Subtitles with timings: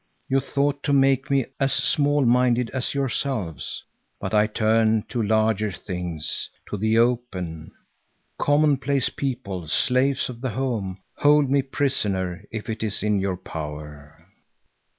[0.27, 3.83] You thought to make me as small minded as yourselves,
[4.19, 7.71] but I turn to larger things, to the open.
[8.39, 14.17] Commonplace people, slaves of the home, hold me prisoner if it is in your power!